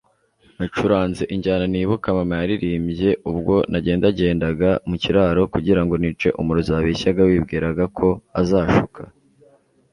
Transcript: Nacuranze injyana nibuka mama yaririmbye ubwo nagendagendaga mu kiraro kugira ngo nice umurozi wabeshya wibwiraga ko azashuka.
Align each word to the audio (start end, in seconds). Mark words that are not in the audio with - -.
Nacuranze 0.57 1.23
injyana 1.35 1.65
nibuka 1.71 2.07
mama 2.17 2.33
yaririmbye 2.41 3.09
ubwo 3.31 3.55
nagendagendaga 3.71 4.69
mu 4.89 4.95
kiraro 5.03 5.41
kugira 5.53 5.81
ngo 5.83 5.93
nice 6.03 6.29
umurozi 6.41 6.69
wabeshya 6.75 7.09
wibwiraga 7.29 7.83
ko 7.97 8.07
azashuka. 8.41 9.01